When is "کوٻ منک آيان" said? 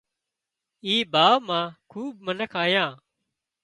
1.91-2.91